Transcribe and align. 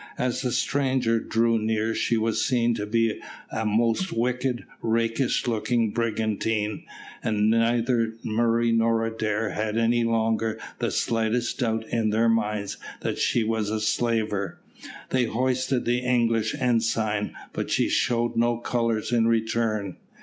As 0.17 0.41
the 0.41 0.51
stranger 0.51 1.19
drew 1.19 1.59
near 1.59 1.93
she 1.93 2.17
was 2.17 2.43
seen 2.43 2.73
to 2.73 2.87
be 2.87 3.21
a 3.51 3.67
most 3.67 4.11
wicked, 4.11 4.65
rakish 4.81 5.45
looking 5.45 5.91
brigantine, 5.91 6.85
and 7.23 7.51
neither 7.51 8.15
Murray 8.23 8.71
nor 8.71 9.05
Adair 9.05 9.49
had 9.51 9.77
any 9.77 10.03
longer 10.03 10.59
the 10.79 10.89
slightest 10.89 11.59
doubt 11.59 11.85
in 11.89 12.09
their 12.09 12.29
minds 12.29 12.77
that 13.01 13.19
she 13.19 13.43
was 13.43 13.69
a 13.69 13.79
slaver. 13.79 14.59
They 15.11 15.25
hoisted 15.25 15.85
the 15.85 15.99
English 15.99 16.55
ensign, 16.59 17.35
but 17.53 17.69
she 17.69 17.87
showed 17.87 18.35
no 18.35 18.57
colours 18.57 19.11
in 19.11 19.27
return. 19.27 19.97